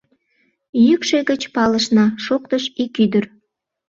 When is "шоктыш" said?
2.25-2.63